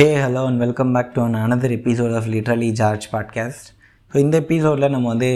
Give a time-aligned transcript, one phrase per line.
[0.00, 3.66] Hey hello and welcome back to another episode of literally George podcast
[4.12, 5.30] so இந்த எபிசோடில் நம்ம வந்து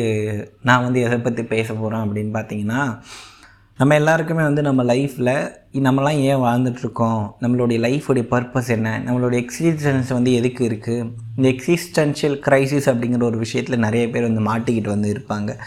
[0.63, 3.01] நான் வந்து எதை பற்றி பேச போகிறோம் அப்படின்னு பார்த்தீங்கன்னா
[3.79, 7.31] நம்ம எல்லாருக்குமே வந்து நம்ம லைஃப்பில் நம்மலாம் ஏன் வாழ்ந்துட்டுருக்கோம்?
[7.41, 8.99] நம்மளுடைய லைஃபுடைய பர்பஸ் என்ன?
[8.99, 14.89] நம்மளுடைய எக்ஸிஸ்டன்ஸ் வந்து எதுக்கு இருக்குது இந்த எக்ஸிஸ்டன்ஷியல் க்ரைசிஸ் அப்படிங்கிற ஒரு விஷயத்தில் நிறைய பேர் வந்து மாட்டிக்கிட்டு
[14.89, 15.59] வந்து இருப்பாங்க.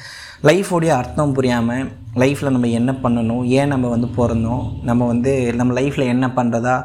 [0.44, 3.44] லைஃபோடைய அர்த்தம் புரியாமல் லைஃப்பில் நம்ம என்ன பண்ணணும்?
[3.44, 4.84] ஏன் நம்ம வந்து பிறந்தோம்?
[4.84, 6.84] நம்ம வந்து நம்ம லைஃப்பில் என்ன பண்ணுறதா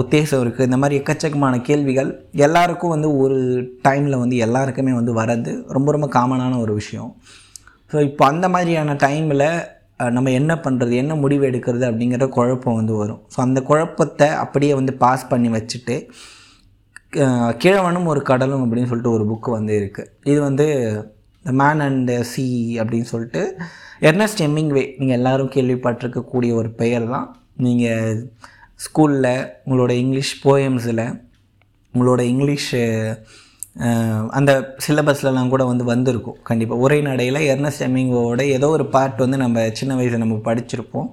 [0.00, 2.10] உத்தேசம் இருக்குது இந்த மாதிரி எக்கச்சக்கமான கேள்விகள்
[2.46, 3.38] எல்லாருக்கும் வந்து ஒரு
[3.86, 7.10] டைமில் வந்து எல்லாருக்குமே வந்து வர்றது ரொம்ப ரொம்ப காமனான ஒரு விஷயம்.
[7.92, 9.46] ஸோ இப்போ அந்த மாதிரியான டைமில்
[10.16, 11.84] நம்ம என்ன பண்ணுறது என்ன முடிவு எடுக்கிறது?
[11.90, 13.20] அப்படிங்கிற குழப்பம் வந்து வரும்.
[13.34, 15.96] ஸோ அந்த குழப்பத்தை அப்படியே வந்து பாஸ் பண்ணி வச்சுட்டு
[17.62, 20.66] கிழவனும் ஒரு கடலும் அப்படின்னு சொல்லிட்டு ஒரு புக்கு வந்து இருக்குது இது வந்து
[21.44, 22.44] த மேன் அண்ட் சி
[22.80, 23.42] அப்படின்னு சொல்லிட்டு
[24.08, 24.42] எர்னஸ்ட்
[24.76, 28.20] வே நீங்கள் எல்லோரும் கேள்விப்பட்டிருக்கக்கூடிய ஒரு பெயர் தான் நீங்கள்
[28.80, 31.22] ஸ்கூலில் உங்களோட இங்கிலீஷ் போயம்ஸில்
[31.94, 32.72] உங்களோட இங்கிலீஷ்
[34.30, 39.70] அந்த சிலபஸ்லலாம் கூட வந்து வந்திருக்கும் கண்டிப்பாக உரை நடையில் எர்னஸ்ட் ஹெமிங்கோட ஏதோ ஒரு பார்ட் வந்து நம்ம
[39.72, 41.08] சின்ன வயசில் நம்ம படிச்சிருப்போம்.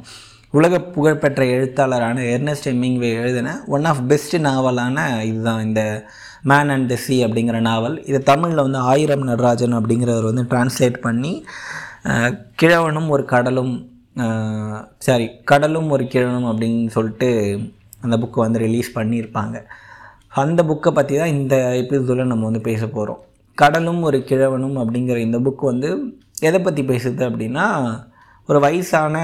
[0.52, 6.06] உலக புகழ்பெற்ற எழுத்தாளரான எர்னஸ்ட் ஹெமிங்வே எழுதின ஒன் ஆஃப் பெஸ்ட் நாவலான இதுதான் இந்த
[6.42, 11.46] மேன் அண்ட் த சி அப்படிங்கிற நாவல் இது தமிழில் வந்து ஆயிரம் நடராஜன் அப்படிங்கிறவர் வந்து டிரான்ஸ்லேட் பண்ணி
[12.62, 13.91] கிழவனும் ஒரு கடலும்
[15.08, 17.30] சாரி கடலும் ஒரு கிழவனும் அப்படின்னு சொல்லிட்டு
[18.04, 19.58] அந்த புக்கை வந்து ரிலீஸ் பண்ணியிருப்பாங்க.
[20.44, 23.22] அந்த புக்கை பற்றி தான் இந்த எபிசோடில் நம்ம வந்து பேச போகிறோம்
[23.58, 25.90] கடலும் ஒரு கிழவனும் அப்படிங்கிற இந்த புக் வந்து
[26.50, 27.66] எதை பற்றி பேசுது அப்படின்னா
[28.50, 29.16] ஒரு வயசான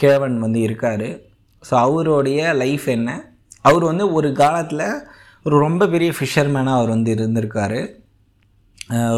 [0.00, 1.08] கிழவன் வந்து இருக்கார்.
[1.62, 3.10] ஸோ அவருடைய லைஃப் என்ன?
[3.68, 4.86] அவர் வந்து ஒரு காலத்தில்
[5.46, 7.80] ஒரு ரொம்ப பெரிய ஃபிஷர்மேனாக அவர் வந்து இருந்திருக்காரு.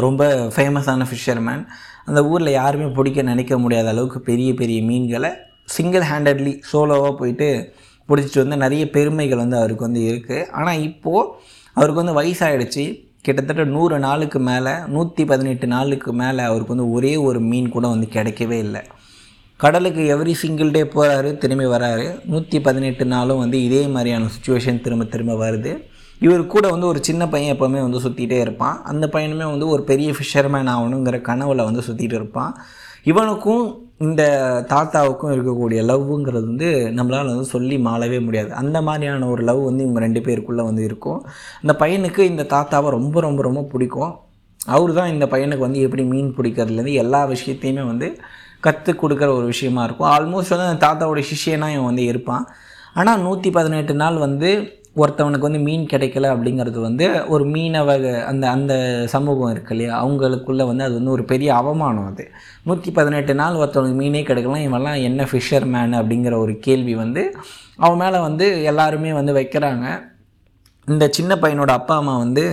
[0.05, 0.23] ரொம்ப
[0.55, 1.63] ஃபேமஸான ஃபிஷர்மேன்
[2.09, 5.31] அந்த ஊரில் யாருமே பிடிக்க நினைக்க முடியாத அளவுக்கு பெரிய பெரிய மீன்களை
[5.75, 7.49] சிங்கிள் ஹேண்டட்லி சோலோவாக போயிட்டு
[8.09, 11.31] பிடிச்சிட்டு வந்து நிறைய பெருமைகள் வந்து அவருக்கு வந்து இருக்குது ஆனால் இப்போது
[11.77, 12.85] அவருக்கு வந்து வயசாகிடுச்சு
[13.25, 18.07] கிட்டத்தட்ட நூறு நாளுக்கு மேலே நூற்றி பதினெட்டு நாளுக்கு மேலே அவருக்கு வந்து ஒரே ஒரு மீன் கூட வந்து
[18.13, 18.81] கிடைக்கவே இல்லை.
[19.63, 22.05] கடலுக்கு எவ்ரி சிங்கிள் டே போகிறாரு திரும்பி வராரு.
[22.31, 25.73] நூற்றி பதினெட்டு நாளும் வந்து இதே மாதிரியான சுச்சுவேஷன் திரும்ப திரும்ப வருது.
[26.19, 28.83] இவர் கூட வந்து ஒரு சின்ன பையன் எப்போவுமே வந்து சுற்றிட்டே இருப்பான்.
[28.83, 32.53] அந்த பையனுமே வந்து ஒரு பெரிய ஃபிஷர்மேன் ஆகணுங்கிற கனவுல வந்து சுற்றிட்டு இருப்பான்.
[33.03, 33.65] இவனுக்கும்
[33.97, 34.23] இந்த
[34.67, 38.53] தாத்தாவுக்கும் இருக்கக்கூடிய லவ்வுங்கிறது வந்து நம்மளால் வந்து சொல்லி மாளவே முடியாது.
[38.53, 41.25] அந்த மாதிரியான ஒரு லவ் வந்து இவங்க ரெண்டு பேருக்குள்ளே வந்து இருக்கும்.
[41.61, 44.13] அந்த பையனுக்கு இந்த தாத்தாவை ரொம்ப ரொம்ப ரொம்ப பிடிக்கும்.
[44.65, 48.07] அவர் தான் இந்த பையனுக்கு வந்து எப்படி மீன் பிடிக்கிறதுலேருந்து எல்லா விஷயத்தையுமே வந்து
[48.59, 50.09] கற்றுக் கொடுக்குற ஒரு விஷயமா இருக்கும்.
[50.09, 52.45] ஆல்மோஸ்ட் வந்து அந்த தாத்தாவோட சிஷியனாக இவன் வந்து இருப்பான்.
[52.93, 57.89] ஆனால் நூற்றி பதினெட்டு நாள் வந்து ஒருத்தவனுக்கு வந்து மீன் கிடைக்கல அப்படிங்கிறது வந்து ஒரு மீனவ
[58.23, 58.73] அந்த அந்த
[59.07, 59.93] சமூகம் இருக்கு இல்லையா?
[60.05, 62.25] அவங்களுக்குள்ளே வந்து அது வந்து ஒரு பெரிய அவமானம் அது.
[62.63, 67.23] நூற்றி பதினெட்டு நாள் ஒருத்தவனுக்கு மீனே கிடைக்கலாம் இவெல்லாம் என்ன ஃபிஷர் மேன் அப்படிங்கிற ஒரு கேள்வி வந்து
[67.77, 69.85] அவன் மேலே வந்து எல்லாருமே வந்து வைக்கிறாங்க.
[70.91, 72.43] இந்த சின்ன பையனோட அப்பா அம்மா வந்து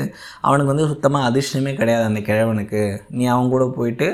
[0.40, 2.80] அவனுக்கு வந்து சுத்தமாக அதிர்ஷ்டமே கிடையாது அந்த கிழவனுக்கு.
[3.08, 4.06] நீ அவன் கூட போயிட்டு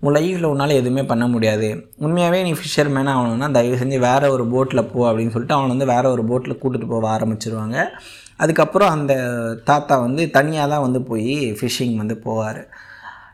[0.00, 1.68] உன் லைஃப்பில் உன்னால் எதுவுமே பண்ண முடியாது.
[1.98, 5.90] உண்மையாகவே நீ ஃபிஷர் மேனாக ஆகணும்னா தயவு செஞ்சு வேறு ஒரு போட்டில் போ அப்படின்னு சொல்லிட்டு அவனை வந்து
[5.92, 7.86] வேறு ஒரு போட்டில் கூட்டிகிட்டு போக ஆரம்பிச்சிருவாங்க.
[8.36, 9.14] அதுக்கப்புறம் அந்த
[9.64, 12.60] தாத்தா வந்து தனியாக தான் வந்து போய் ஃபிஷ்ஷிங் வந்து போவார்.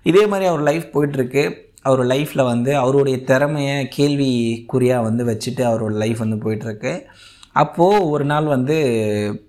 [0.02, 1.44] இதே மாதிரி அவர் லைஃப் போயிட்டுருக்கு.
[1.82, 6.92] அவர் லைஃப்பில் வந்து அவருடைய திறமையை கேள்விக்குறியாக வந்து வச்சுட்டு அவரோட லைஃப் வந்து போயிட்டுருக்கு.
[7.56, 8.76] அப்போது ஒரு நாள் வந்து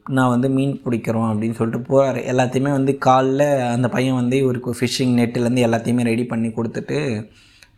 [0.09, 3.43] நான் வந்து மீன் பிடிக்கிறோம் அப்படின்னு சொல்லிட்டு போகிறாரு எல்லாத்தையுமே வந்து காலைல
[3.75, 6.99] அந்த பையன் வந்து இவருக்கு ஃபிஷ்ஷிங் நெட்டுலேருந்து எல்லாத்தையுமே ரெடி பண்ணி கொடுத்துட்டு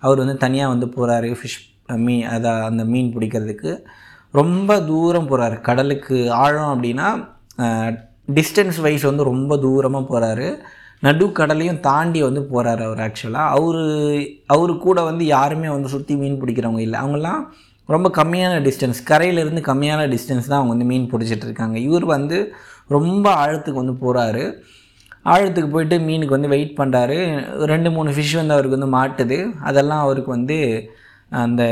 [0.03, 1.59] அவர் வந்து தனியாக வந்து போகிறாரு ஃபிஷ்
[2.05, 3.71] மீன் அதை அந்த மீன் பிடிக்கிறதுக்கு.
[4.33, 7.07] ரொம்ப தூரம் போகிறாரு கடலுக்கு ஆழம் அப்படின்னா
[8.37, 10.49] டிஸ்டன்ஸ் வைஸ் வந்து ரொம்ப தூரமாக போகிறாரு
[11.05, 13.81] நடுக்கடலையும் தாண்டி வந்து போகிறாரு அவர் ஆக்சுவலாக அவர்
[14.55, 16.99] அவர் கூட வந்து யாருமே வந்து சுற்றி மீன் பிடிக்கிறவங்க இல்லை.
[17.01, 17.41] அவங்களாம்
[17.87, 21.77] ரொம்ப கம்மியான டிஸ்டன்ஸ் கரையிலேருந்து கம்மியான டிஸ்டன்ஸ் தான் அவங்க வந்து மீன் பிடிச்சிட்டு இருக்காங்க.
[21.87, 22.37] இவர் வந்து
[22.95, 24.43] ரொம்ப ஆழத்துக்கு வந்து போகிறாரு
[25.33, 27.17] ஆழத்துக்கு போயிட்டு மீனுக்கு வந்து வெயிட் பண்ணுறாரு
[27.71, 29.37] ரெண்டு மூணு ஃபிஷ் வந்து அவருக்கு வந்து மாட்டுது.
[29.61, 30.57] அதெல்லாம் அவருக்கு வந்து
[31.29, 31.63] அந்த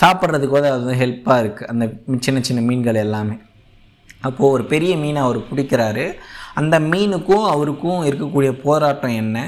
[0.00, 1.84] சாப்பிட்றதுக்கு வந்து அது வந்து ஹெல்ப்பாக இருக்குது அந்த
[2.20, 3.36] சின்ன சின்ன மீன்கள் எல்லாமே.
[4.20, 6.06] அப்போது ஒரு பெரிய மீனை அவர் பிடிக்கிறாரு.
[6.54, 9.38] அந்த மீனுக்கும் அவருக்கும் இருக்கக்கூடிய போராட்டம் என்ன?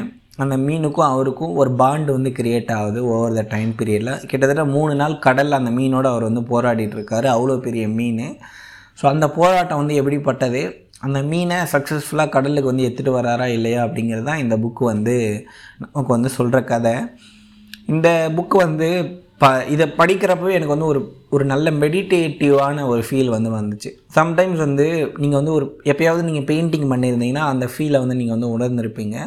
[0.43, 5.15] அந்த மீனுக்கும் அவருக்கும் ஒரு பாண்டு வந்து கிரியேட் ஆகுது ஓவர் த டைம் பீரியடில் கிட்டத்தட்ட மூணு நாள்
[5.27, 7.29] கடலில் அந்த மீனோடு அவர் வந்து போராடிட்டு இருக்காரு.
[7.35, 8.27] அவ்வளோ பெரிய மீன்.
[9.00, 10.62] ஸோ அந்த போராட்டம் வந்து எப்படிப்பட்டது?
[11.06, 15.15] அந்த மீனை சக்ஸஸ்ஃபுல்லாக கடலுக்கு வந்து எடுத்துகிட்டு வராரா இல்லையா அப்படிங்கிறது தான் இந்த புக்கு வந்து
[15.85, 16.94] நமக்கு வந்து சொல்கிற கதை.
[17.94, 18.89] இந்த புக்கு வந்து
[19.43, 21.00] ப இதை படிக்கிறப்பவே எனக்கு வந்து ஒரு
[21.35, 23.91] ஒரு நல்ல மெடிடேட்டிவான ஒரு ஃபீல் வந்து வந்துச்சு.
[24.19, 24.87] சம்டைம்ஸ் வந்து
[25.23, 29.19] நீங்கள் வந்து ஒரு எப்பயாவது நீங்கள் பெயிண்டிங் பண்ணியிருந்தீங்கன்னா அந்த ஃபீலை வந்து நீங்கள் வந்து உணர்ந்திருப்பீங்க.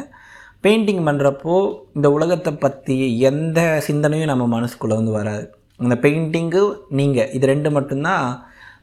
[0.64, 1.54] பெயிண்டிங் பண்ணுறப்போ
[1.96, 2.96] இந்த உலகத்தை பற்றி
[3.30, 5.44] எந்த சிந்தனையும் நம்ம மனசுக்குள்ளே வந்து வராது.
[5.80, 6.62] அந்த பெயிண்டிங்கு
[6.98, 8.24] நீங்கள் இது ரெண்டு மட்டும்தான்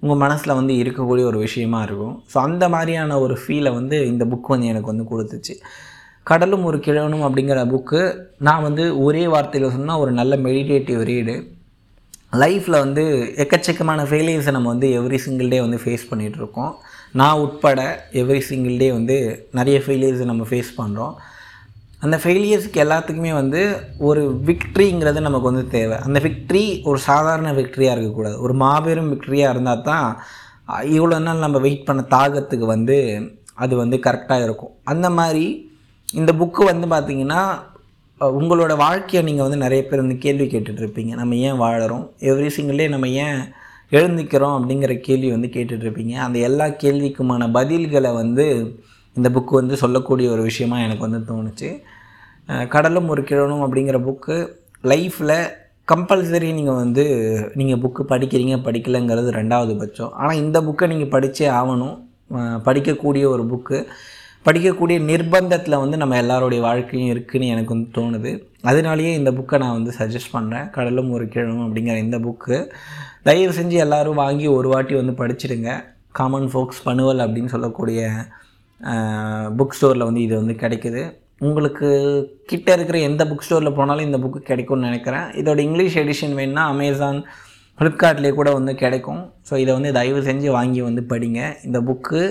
[0.02, 2.16] உங்கள் மனசில் வந்து இருக்கக்கூடிய ஒரு விஷயமா இருக்கும்.
[2.32, 5.54] ஸோ அந்த மாதிரியான ஒரு ஃபீலை வந்து இந்த புக் வந்து எனக்கு வந்து கொடுத்துச்சு.
[6.28, 8.02] கடலும் ஒரு கிழவனும் அப்படிங்கிற புக்கு
[8.48, 11.36] நான் வந்து ஒரே வார்த்தையில் சொன்னால் ஒரு நல்ல மெடிடேட்டிவ் ரீடு
[12.42, 13.04] லைஃப்பில் வந்து
[13.44, 16.74] எக்கச்சக்கமான ஃபெயிலியர்ஸை நம்ம வந்து எவ்ரி சிங்கிள் டே வந்து ஃபேஸ் பண்ணிகிட்ருக்கோம்
[17.20, 17.82] நான் உட்பட
[18.22, 19.18] எவ்ரி சிங்கிள் டே வந்து
[19.60, 21.14] நிறைய ஃபெயிலியர்ஸை நம்ம ஃபேஸ் பண்ணுறோம்
[22.06, 23.62] அந்த ஃபெயிலியர்ஸுக்கு எல்லாத்துக்குமே வந்து
[24.08, 25.98] ஒரு விக்ட்ரிங்கிறது நமக்கு வந்து தேவை.
[26.08, 28.38] அந்த விக்ட்ரி ஒரு சாதாரண விக்ட்ரியாக இருக்கக்கூடாது.
[28.46, 30.10] ஒரு மாபெரும் விக்ட்ரியாக இருந்தால் தான்
[30.98, 32.98] இவ்வளோ நாள் நம்ம வெயிட் பண்ண தாகத்துக்கு வந்து
[33.64, 34.74] அது வந்து கரெக்டாக இருக்கும்.
[34.92, 35.46] அந்த மாதிரி
[36.20, 37.42] இந்த புக்கு வந்து பார்த்திங்கன்னா
[38.22, 41.12] உங்களோட வாழ்க்கையை நீங்கள் வந்து நிறைய பேர் வந்து கேள்வி கேட்டுட்ருப்பீங்க.
[41.22, 42.06] நம்ம ஏன் வாழறோம்?
[42.30, 43.40] எவ்ரி சிங்கிள் டே நம்ம ஏன்
[43.92, 46.14] எழுந்திக்கிறோம் அப்படிங்கிற கேள்வி வந்து கேட்டுட்ருப்பீங்க.
[46.28, 48.46] அந்த எல்லா கேள்விக்குமான பதில்களை வந்து
[49.18, 51.70] இந்த புக்கு வந்து சொல்லக்கூடிய ஒரு விஷயமாக எனக்கு வந்து தோணுச்சு.
[52.74, 54.36] கடலும் ஒரு கிழனும் அப்படிங்கிற புக்கு
[54.92, 55.38] லைஃப்பில்
[55.92, 57.04] கம்பல்சரி நீங்கள் வந்து
[57.60, 60.14] நீங்கள் புக்கு படிக்கிறீங்க படிக்கலைங்கிறது ரெண்டாவது பட்சம்.
[60.22, 61.98] ஆனால் இந்த புக்கை நீங்கள் படித்தே ஆகணும்.
[62.68, 63.78] படிக்கக்கூடிய ஒரு புக்கு
[64.48, 68.32] படிக்கக்கூடிய நிர்பந்தத்தில் வந்து நம்ம எல்லாருடைய வாழ்க்கையும் இருக்குதுன்னு எனக்கு வந்து தோணுது.
[68.70, 72.58] அதனாலேயே இந்த புக்கை நான் வந்து சஜஸ்ட் பண்ணுறேன் கடலும் ஒரு கிழமும் அப்படிங்கிற இந்த புக்கு
[73.28, 75.72] தயவு செஞ்சு எல்லோரும் வாங்கி ஒரு வாட்டி வந்து படிச்சிடுங்க.
[76.20, 78.02] காமன் ஃபோக்ஸ் பனுவல் அப்படின்னு சொல்லக்கூடிய
[79.60, 81.02] புக் ஸ்டோரில் வந்து இது வந்து கிடைக்குது.
[81.48, 81.88] உங்களுக்கு
[82.52, 85.28] கிட்ட இருக்கிற எந்த புக் ஸ்டோரில் போனாலும் இந்த புக்கு கிடைக்கும்னு நினைக்கிறேன்.
[85.42, 87.20] இதோட இங்கிலீஷ் எடிஷன் வேணுன்னா அமேசான்
[87.80, 89.22] ஃப்ளிப்கார்ட்லேயே கூட வந்து கிடைக்கும்.
[89.50, 91.42] ஸோ இதை வந்து தயவு செஞ்சு வாங்கி வந்து படிங்க.
[91.68, 92.22] இந்த புக்கு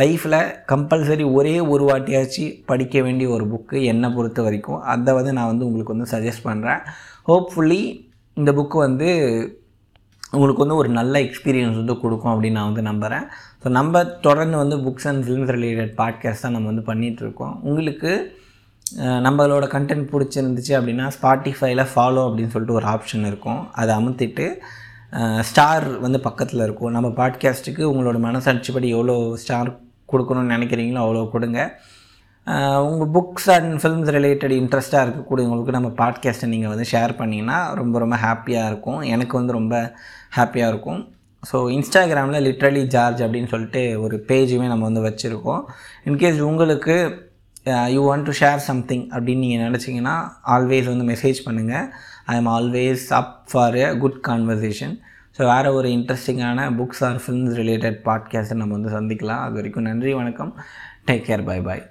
[0.00, 0.38] லைஃப்பில்
[0.72, 4.80] கம்பல்சரி ஒரே ஒரு வாட்டியாச்சு படிக்க வேண்டிய ஒரு புக்கு என்னை பொறுத்த வரைக்கும்.
[4.92, 6.80] அதை வந்து நான் வந்து உங்களுக்கு வந்து சஜஸ்ட் பண்ணுறேன்
[7.30, 7.82] ஹோப்ஃபுல்லி
[8.36, 9.08] இந்த புக்கு வந்து
[10.34, 13.24] உங்களுக்கு வந்து ஒரு நல்ல எக்ஸ்பீரியன்ஸ் வந்து கொடுக்கும் அப்படின்னு நான் வந்து நம்புகிறேன்
[13.62, 18.12] ஸோ நம்ம தொடர்ந்து வந்து books and films related podcast தான் நம்ம வந்து பண்ணிகிட்ருக்கோம் உங்களுக்கு
[19.26, 23.60] நம்மளோட கண்டென்ட் பிடிச்சிருந்துச்சு அப்படின்னா ஸ்பாட்டிஃபைல ஃபாலோ அப்படின்னு சொல்லிட்டு ஒரு ஆப்ஷன் இருக்கும்.
[23.80, 24.46] அதை அமுத்திட்டு
[25.48, 26.92] ஸ்டார் வந்து பக்கத்தில் இருக்கும்.
[26.96, 29.70] நம்ம பாட்காஸ்ட்டுக்கு உங்களோட மனசாட்சிப்படி எவ்வளோ ஸ்டார்
[30.12, 31.60] கொடுக்கணும்னு நினைக்கிறீங்களோ அவ்வளோ கொடுங்க.
[32.86, 38.16] உங்கள் புக்ஸ் அண்ட் ஃபிலிம்ஸ் ரிலேட்டட் இன்ட்ரெஸ்ட்டாக இருக்கக்கூடியவங்களுக்கு நம்ம பாட்காஸ்ட்டை நீங்கள் வந்து ஷேர் பண்ணிங்கன்னா ரொம்ப ரொம்ப
[38.16, 39.00] ஹாப்பியாக இருக்கும்.
[39.14, 39.74] எனக்கு வந்து ரொம்ப
[40.36, 41.00] ஹாப்பியாக இருக்கும்.
[41.50, 45.62] ஸோ இன்ஸ்டாகிராமில் லிட்ரலி ஜார்ஜ் அப்படின்னு சொல்லிட்டு ஒரு பேஜுமே நம்ம வந்து வச்சுருக்கோம்.
[46.08, 46.96] இன்கேஸ் உங்களுக்கு
[47.94, 50.14] you want to share something அப்படின்னு நீங்கள் நினச்சிங்கன்னா
[50.54, 51.86] ஆல்வேஸ் வந்து மெசேஜ் பண்ணுங்கள்
[52.32, 54.94] I am always up for a good conversation
[55.36, 59.42] so வேறு ஒரு இன்ட்ரெஸ்டிங்கான புக்ஸ் ஆர் ஃபிலிம்ஸ் ரிலேட்டட் பாட்காஸ்ட்டை நம்ம வந்து சந்திக்கலாம்.
[59.46, 60.52] அது வரைக்கும் நன்றி வணக்கம்.
[61.08, 61.80] Take care bye bye